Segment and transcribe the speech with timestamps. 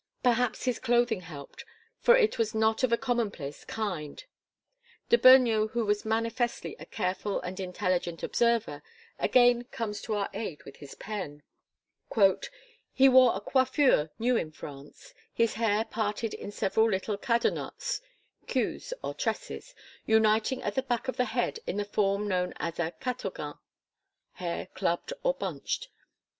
[0.23, 1.63] Perhaps his clothing helped,
[1.99, 4.23] for it was not of a commonplace kind.
[5.09, 8.81] De Beugnot who was manifestly a careful and intelligent observer
[9.19, 11.43] again comes to our aid with his pen:
[12.95, 18.01] "He wore a coiffure new in France; his hair parted in several little cadenottes
[18.47, 19.75] (queues or tresses)
[20.07, 23.53] uniting at the back of the head in the form known as a 'catogan'
[24.31, 25.89] (hair clubbed or bunched).